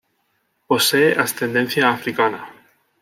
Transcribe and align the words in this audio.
Posee 0.69 1.13
ascendencia 1.19 1.91
africana. 1.91 2.49